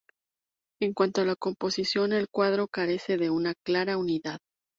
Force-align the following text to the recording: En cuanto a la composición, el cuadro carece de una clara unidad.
En 0.81 0.95
cuanto 0.95 1.21
a 1.21 1.25
la 1.25 1.35
composición, 1.35 2.11
el 2.13 2.27
cuadro 2.27 2.67
carece 2.67 3.17
de 3.19 3.29
una 3.29 3.53
clara 3.63 3.99
unidad. 3.99 4.39